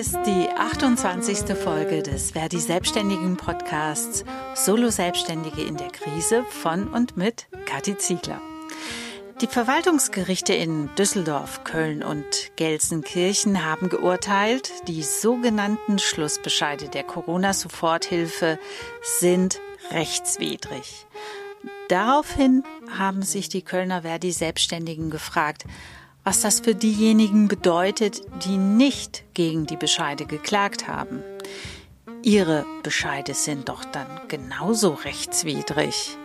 [0.00, 1.54] ist die 28.
[1.58, 8.40] Folge des Verdi Selbstständigen Podcasts Solo Selbstständige in der Krise von und mit Kathi Ziegler.
[9.42, 12.24] Die Verwaltungsgerichte in Düsseldorf, Köln und
[12.56, 18.58] Gelsenkirchen haben geurteilt, die sogenannten Schlussbescheide der Corona-Soforthilfe
[19.02, 19.60] sind
[19.90, 21.06] rechtswidrig.
[21.88, 22.64] Daraufhin
[22.98, 25.66] haben sich die Kölner Verdi Selbstständigen gefragt,
[26.30, 31.24] was das für diejenigen bedeutet, die nicht gegen die Bescheide geklagt haben.
[32.22, 36.16] Ihre Bescheide sind doch dann genauso rechtswidrig.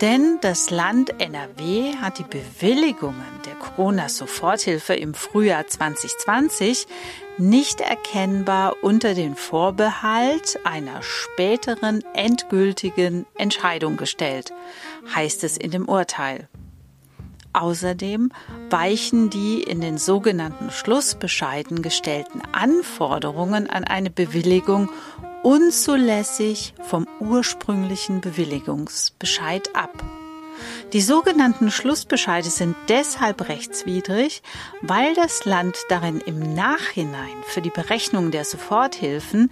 [0.00, 6.88] Denn das Land NRW hat die Bewilligungen der Corona-Soforthilfe im Frühjahr 2020
[7.38, 14.52] nicht erkennbar unter den Vorbehalt einer späteren endgültigen Entscheidung gestellt,
[15.14, 16.48] heißt es in dem Urteil.
[17.58, 18.30] Außerdem
[18.70, 24.88] weichen die in den sogenannten Schlussbescheiden gestellten Anforderungen an eine Bewilligung
[25.42, 30.04] unzulässig vom ursprünglichen Bewilligungsbescheid ab.
[30.92, 34.42] Die sogenannten Schlussbescheide sind deshalb rechtswidrig,
[34.80, 39.50] weil das Land darin im Nachhinein für die Berechnung der Soforthilfen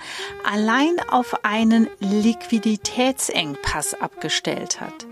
[0.48, 5.06] allein auf einen Liquiditätsengpass abgestellt hat.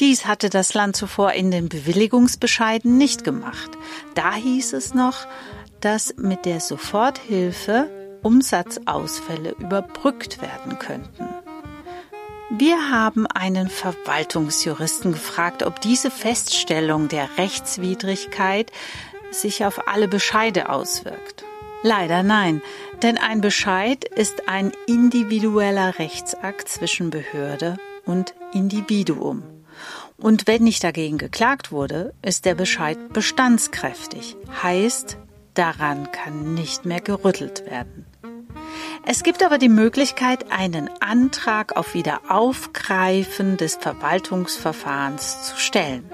[0.00, 3.70] Dies hatte das Land zuvor in den Bewilligungsbescheiden nicht gemacht.
[4.14, 5.26] Da hieß es noch,
[5.80, 7.90] dass mit der Soforthilfe
[8.22, 11.28] Umsatzausfälle überbrückt werden könnten.
[12.50, 18.72] Wir haben einen Verwaltungsjuristen gefragt, ob diese Feststellung der Rechtswidrigkeit
[19.30, 21.44] sich auf alle Bescheide auswirkt.
[21.82, 22.62] Leider nein,
[23.02, 29.57] denn ein Bescheid ist ein individueller Rechtsakt zwischen Behörde und Individuum.
[30.20, 35.16] Und wenn nicht dagegen geklagt wurde, ist der Bescheid bestandskräftig, heißt,
[35.54, 38.04] daran kann nicht mehr gerüttelt werden.
[39.06, 46.10] Es gibt aber die Möglichkeit, einen Antrag auf Wiederaufgreifen des Verwaltungsverfahrens zu stellen.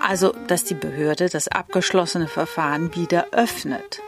[0.00, 4.02] Also, dass die Behörde das abgeschlossene Verfahren wieder öffnet.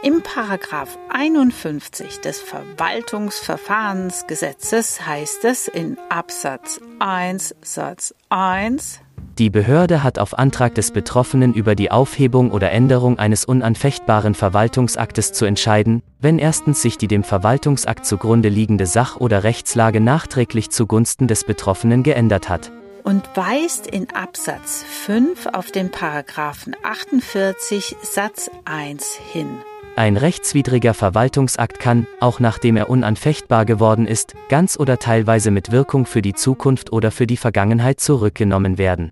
[0.00, 9.00] Im Paragraph 51 des Verwaltungsverfahrensgesetzes heißt es in Absatz 1 Satz 1
[9.40, 15.32] die Behörde hat auf Antrag des Betroffenen über die Aufhebung oder Änderung eines unanfechtbaren Verwaltungsaktes
[15.32, 21.28] zu entscheiden, wenn erstens sich die dem Verwaltungsakt zugrunde liegende Sach- oder Rechtslage nachträglich zugunsten
[21.28, 22.72] des Betroffenen geändert hat.
[23.04, 29.58] Und weist in Absatz 5 auf den Paragraphen 48 Satz 1 hin.
[29.98, 36.06] Ein rechtswidriger Verwaltungsakt kann, auch nachdem er unanfechtbar geworden ist, ganz oder teilweise mit Wirkung
[36.06, 39.10] für die Zukunft oder für die Vergangenheit zurückgenommen werden.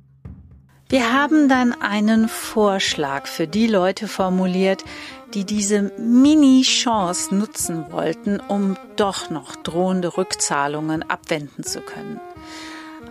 [0.88, 4.84] Wir haben dann einen Vorschlag für die Leute formuliert,
[5.34, 12.20] die diese Mini-Chance nutzen wollten, um doch noch drohende Rückzahlungen abwenden zu können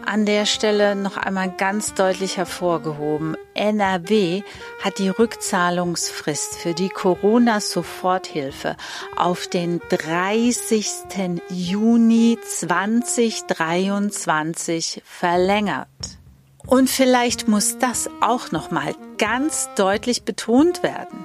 [0.06, 3.36] an der Stelle noch einmal ganz deutlich hervorgehoben.
[3.54, 4.44] NRW
[4.84, 8.78] hat die Rückzahlungsfrist für die Corona-Soforthilfe
[9.16, 11.42] auf den 30.
[11.50, 15.88] Juni 2023 verlängert.
[16.68, 21.24] Und vielleicht muss das auch noch mal ganz deutlich betont werden.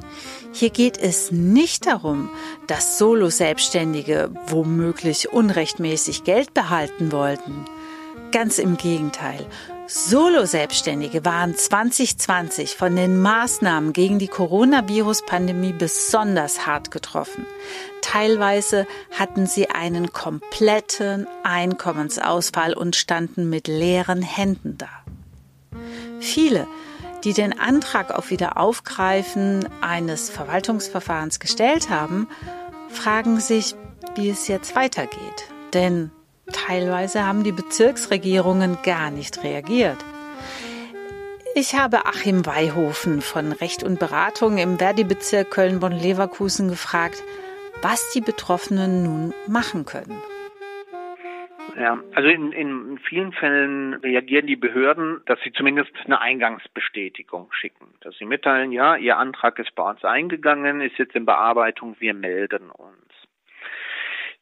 [0.52, 2.30] Hier geht es nicht darum,
[2.66, 7.64] dass Solo-Selbstständige womöglich unrechtmäßig Geld behalten wollten.
[8.32, 9.44] Ganz im Gegenteil.
[9.86, 17.44] Solo-Selbstständige waren 2020 von den Maßnahmen gegen die Coronavirus-Pandemie besonders hart getroffen.
[18.02, 18.86] Teilweise
[19.18, 24.88] hatten sie einen kompletten Einkommensausfall und standen mit leeren Händen da.
[26.20, 26.68] Viele,
[27.24, 32.28] die den Antrag auf Wiederaufgreifen eines Verwaltungsverfahrens gestellt haben,
[32.90, 33.74] fragen sich,
[34.14, 35.48] wie es jetzt weitergeht.
[35.74, 36.12] Denn
[36.52, 39.98] Teilweise haben die Bezirksregierungen gar nicht reagiert.
[41.54, 47.24] Ich habe Achim Weihofen von Recht und Beratung im Verdi-Bezirk Köln-Bonn-Leverkusen gefragt,
[47.82, 50.22] was die Betroffenen nun machen können.
[51.76, 57.86] Ja, also in, in vielen Fällen reagieren die Behörden, dass sie zumindest eine Eingangsbestätigung schicken,
[58.00, 62.14] dass sie mitteilen, ja, Ihr Antrag ist bei uns eingegangen, ist jetzt in Bearbeitung, wir
[62.14, 63.19] melden uns.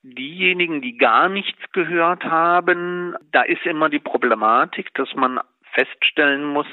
[0.02, 5.40] Diejenigen, die gar nichts gehört haben, da ist immer die Problematik, dass man
[5.72, 6.66] feststellen muss,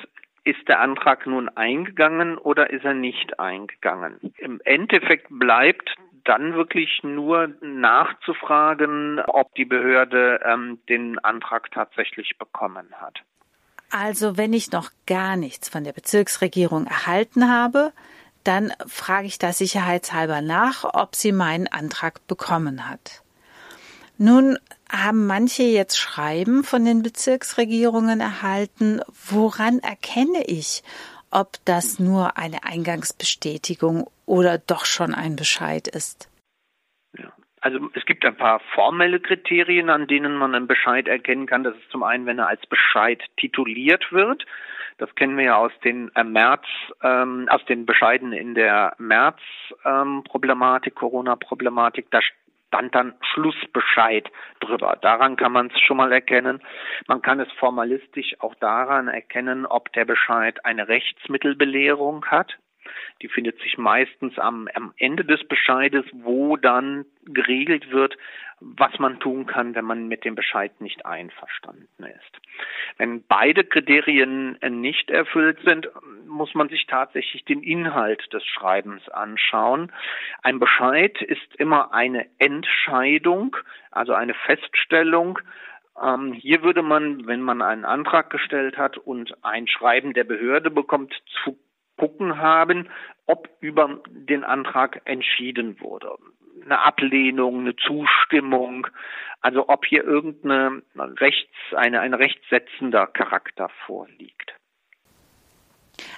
[0.43, 4.19] ist der Antrag nun eingegangen oder ist er nicht eingegangen?
[4.37, 12.87] Im Endeffekt bleibt dann wirklich nur nachzufragen, ob die Behörde ähm, den Antrag tatsächlich bekommen
[12.99, 13.21] hat.
[13.91, 17.91] Also wenn ich noch gar nichts von der Bezirksregierung erhalten habe,
[18.47, 23.21] dann frage ich da sicherheitshalber nach, ob sie meinen Antrag bekommen hat.
[24.17, 24.57] Nun
[24.89, 29.01] haben manche jetzt Schreiben von den Bezirksregierungen erhalten.
[29.29, 30.83] Woran erkenne ich,
[31.31, 36.29] ob das nur eine Eingangsbestätigung oder doch schon ein Bescheid ist?
[37.17, 37.33] Ja.
[37.59, 41.63] Also es gibt ein paar formelle Kriterien, an denen man einen Bescheid erkennen kann.
[41.63, 44.45] Das ist zum einen, wenn er als Bescheid tituliert wird.
[44.97, 46.63] Das kennen wir ja aus den äh, März,
[47.03, 52.09] ähm, aus den Bescheiden in der März-Problematik, ähm, Corona-Problematik.
[52.11, 52.21] Da
[52.67, 54.97] stand dann Schlussbescheid drüber.
[55.01, 56.61] Daran kann man es schon mal erkennen.
[57.07, 62.57] Man kann es formalistisch auch daran erkennen, ob der Bescheid eine Rechtsmittelbelehrung hat.
[63.21, 68.17] Die findet sich meistens am, am Ende des Bescheides, wo dann geregelt wird,
[68.59, 72.41] was man tun kann, wenn man mit dem Bescheid nicht einverstanden ist.
[72.97, 75.89] Wenn beide Kriterien nicht erfüllt sind,
[76.25, 79.91] muss man sich tatsächlich den Inhalt des Schreibens anschauen.
[80.41, 83.57] Ein Bescheid ist immer eine Entscheidung,
[83.91, 85.39] also eine Feststellung,
[86.01, 90.69] ähm, hier würde man, wenn man einen Antrag gestellt hat und ein Schreiben der Behörde
[90.69, 91.57] bekommt, zu
[91.97, 92.89] gucken haben,
[93.25, 96.15] ob über den Antrag entschieden wurde.
[96.63, 98.87] Eine Ablehnung, eine Zustimmung,
[99.41, 104.55] also ob hier irgendeine Rechts, eine, ein rechtssetzender Charakter vorliegt.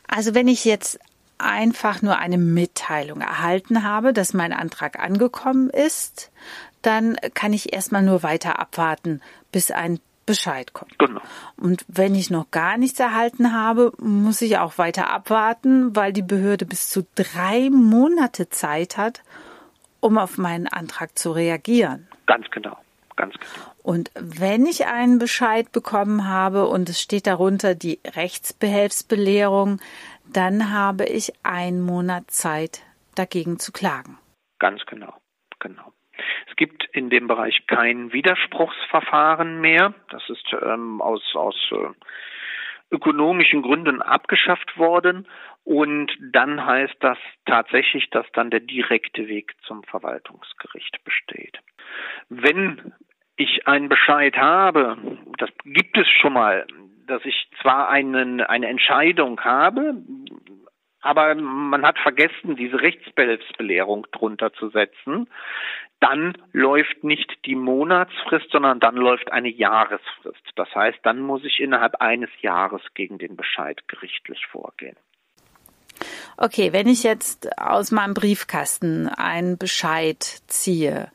[0.08, 1.00] Also wenn ich jetzt
[1.38, 6.32] einfach nur eine Mitteilung erhalten habe, dass mein Antrag angekommen ist,
[6.82, 9.22] dann kann ich erstmal nur weiter abwarten,
[9.52, 11.00] bis ein Bescheid kommt.
[11.00, 11.22] Genau.
[11.56, 16.22] Und wenn ich noch gar nichts erhalten habe, muss ich auch weiter abwarten, weil die
[16.22, 19.24] Behörde bis zu drei Monate Zeit hat,
[20.00, 22.08] um auf meinen Antrag zu reagieren.
[22.28, 22.78] Ganz genau.
[23.16, 23.72] Ganz genau.
[23.82, 29.80] Und wenn ich einen Bescheid bekommen habe und es steht darunter die Rechtsbehelfsbelehrung,
[30.26, 32.84] dann habe ich einen Monat Zeit,
[33.16, 34.20] dagegen zu klagen.
[34.60, 35.14] Ganz genau.
[35.60, 35.94] Genau
[36.58, 39.94] gibt in dem Bereich kein Widerspruchsverfahren mehr.
[40.10, 45.28] Das ist ähm, aus, aus äh, ökonomischen Gründen abgeschafft worden.
[45.64, 51.60] Und dann heißt das tatsächlich, dass dann der direkte Weg zum Verwaltungsgericht besteht.
[52.30, 52.94] Wenn
[53.36, 54.98] ich einen Bescheid habe,
[55.38, 56.66] das gibt es schon mal,
[57.06, 59.96] dass ich zwar einen, eine Entscheidung habe,
[61.08, 65.30] aber man hat vergessen, diese Rechtsbehelfsbelehrung drunter zu setzen,
[66.02, 70.44] dann läuft nicht die Monatsfrist, sondern dann läuft eine Jahresfrist.
[70.58, 74.98] Das heißt, dann muss ich innerhalb eines Jahres gegen den Bescheid gerichtlich vorgehen.
[76.36, 81.10] Okay, wenn ich jetzt aus meinem Briefkasten einen Bescheid ziehe,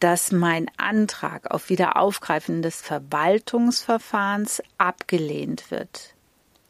[0.00, 6.14] dass mein Antrag auf Wiederaufgreifen des Verwaltungsverfahrens abgelehnt wird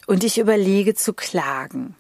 [0.07, 1.97] und ich überlege zu klagen,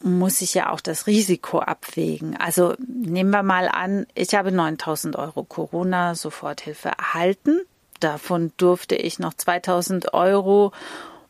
[0.00, 2.36] muss ich ja auch das Risiko abwägen.
[2.36, 7.60] Also nehmen wir mal an, ich habe 9000 Euro Corona-Soforthilfe erhalten.
[8.00, 10.72] Davon durfte ich noch 2000 Euro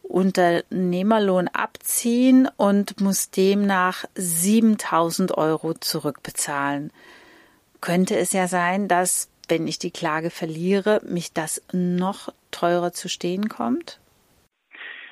[0.03, 6.93] Unternehmerlohn abziehen und muss demnach 7000 Euro zurückbezahlen.
[7.81, 13.09] Könnte es ja sein, dass, wenn ich die Klage verliere, mich das noch teurer zu
[13.09, 14.01] stehen kommt?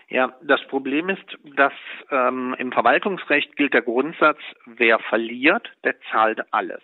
[0.09, 1.73] Ja, das Problem ist, dass
[2.11, 6.83] ähm, im Verwaltungsrecht gilt der Grundsatz, wer verliert, der zahlt alles.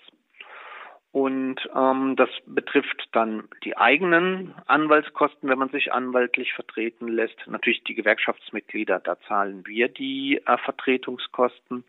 [1.13, 7.37] Und ähm, das betrifft dann die eigenen Anwaltskosten, wenn man sich anwaltlich vertreten lässt.
[7.47, 11.85] Natürlich die Gewerkschaftsmitglieder, da zahlen wir die äh, Vertretungskosten.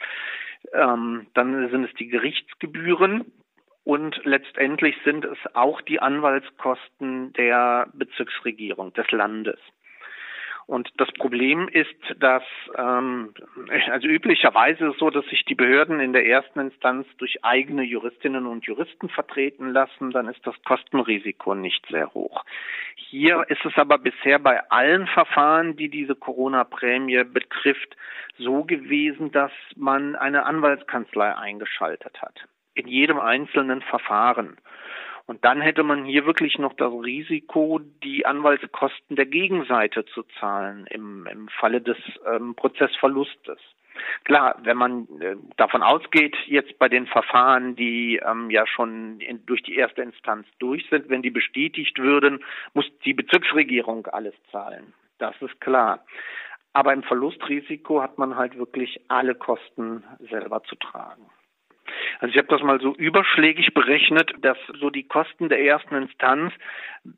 [0.73, 3.31] Ähm, dann sind es die Gerichtsgebühren,
[3.83, 9.59] und letztendlich sind es auch die Anwaltskosten der Bezirksregierung des Landes.
[10.65, 12.43] Und das Problem ist, dass
[12.77, 13.33] ähm,
[13.91, 17.83] also üblicherweise ist es so, dass sich die Behörden in der ersten Instanz durch eigene
[17.83, 22.43] Juristinnen und Juristen vertreten lassen, dann ist das Kostenrisiko nicht sehr hoch.
[22.95, 27.97] Hier ist es aber bisher bei allen Verfahren, die diese Corona-Prämie betrifft,
[28.37, 32.47] so gewesen, dass man eine Anwaltskanzlei eingeschaltet hat.
[32.73, 34.57] In jedem einzelnen Verfahren.
[35.25, 40.85] Und dann hätte man hier wirklich noch das Risiko, die Anwaltskosten der Gegenseite zu zahlen
[40.89, 43.59] im, im Falle des ähm, Prozessverlustes.
[44.25, 49.45] Klar, wenn man äh, davon ausgeht, jetzt bei den Verfahren, die ähm, ja schon in,
[49.45, 54.93] durch die erste Instanz durch sind, wenn die bestätigt würden, muss die Bezirksregierung alles zahlen.
[55.19, 56.03] Das ist klar.
[56.73, 61.29] Aber im Verlustrisiko hat man halt wirklich alle Kosten selber zu tragen.
[62.23, 66.53] Also ich habe das mal so überschlägig berechnet, dass so die Kosten der ersten Instanz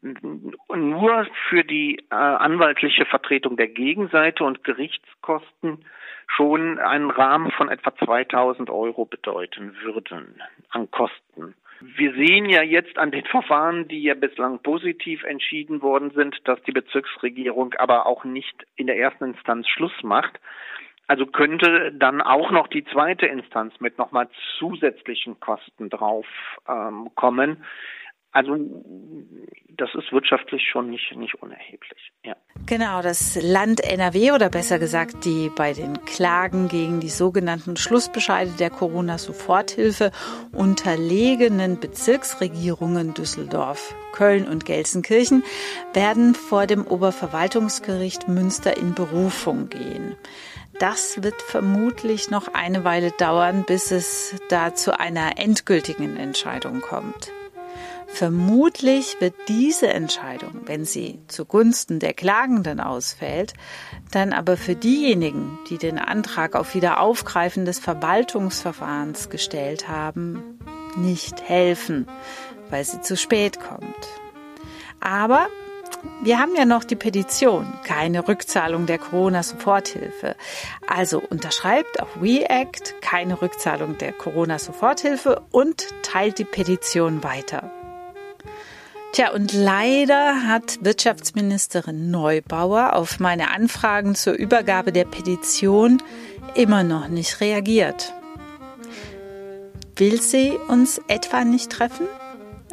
[0.01, 5.85] nur für die äh, anwaltliche Vertretung der Gegenseite und Gerichtskosten
[6.25, 11.53] schon einen Rahmen von etwa 2000 Euro bedeuten würden an Kosten.
[11.81, 16.59] Wir sehen ja jetzt an den Verfahren, die ja bislang positiv entschieden worden sind, dass
[16.63, 20.39] die Bezirksregierung aber auch nicht in der ersten Instanz Schluss macht.
[21.07, 26.25] Also könnte dann auch noch die zweite Instanz mit nochmal zusätzlichen Kosten drauf
[26.67, 27.63] ähm, kommen.
[28.35, 28.57] Also
[29.77, 32.11] das ist wirtschaftlich schon nicht, nicht unerheblich.
[32.25, 32.35] Ja.
[32.65, 38.51] Genau, das Land NRW oder besser gesagt die bei den Klagen gegen die sogenannten Schlussbescheide
[38.59, 40.11] der Corona-Soforthilfe
[40.51, 45.45] unterlegenen Bezirksregierungen Düsseldorf, Köln und Gelsenkirchen
[45.93, 50.17] werden vor dem Oberverwaltungsgericht Münster in Berufung gehen.
[50.79, 57.31] Das wird vermutlich noch eine Weile dauern, bis es da zu einer endgültigen Entscheidung kommt.
[58.07, 63.53] Vermutlich wird diese Entscheidung, wenn sie zugunsten der Klagenden ausfällt,
[64.11, 70.59] dann aber für diejenigen, die den Antrag auf Wiederaufgreifen des Verwaltungsverfahrens gestellt haben,
[70.97, 72.07] nicht helfen,
[72.69, 74.07] weil sie zu spät kommt.
[74.99, 75.47] Aber
[76.23, 80.35] wir haben ja noch die Petition, keine Rückzahlung der Corona-Soforthilfe.
[80.87, 87.71] Also unterschreibt auf WeAct keine Rückzahlung der Corona-Soforthilfe und teilt die Petition weiter.
[89.11, 96.03] Tja, und leider hat Wirtschaftsministerin Neubauer auf meine Anfragen zur Übergabe der Petition
[96.53, 98.13] immer noch nicht reagiert.
[99.95, 102.07] Will sie uns etwa nicht treffen?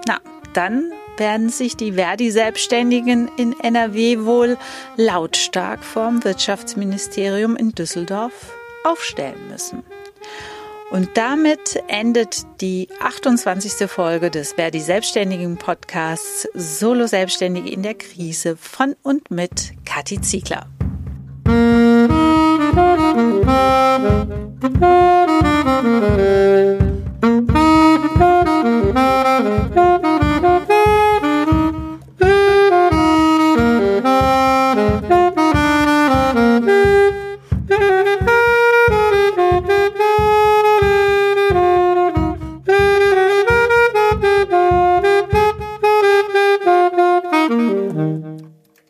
[0.08, 0.18] Na,
[0.54, 4.57] dann werden sich die Verdi-Selbstständigen in NRW wohl
[4.97, 8.52] lautstark vom Wirtschaftsministerium in Düsseldorf
[8.85, 9.83] aufstellen müssen.
[10.90, 13.90] Und damit endet die 28.
[13.90, 20.66] Folge des Verdi Selbstständigen Podcasts Solo Selbstständige in der Krise von und mit Kathi Ziegler.
[21.47, 22.12] Musik